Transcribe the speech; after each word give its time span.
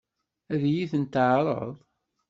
Ad 0.53 0.61
iyi-ten-teɛṛeḍ? 0.69 1.73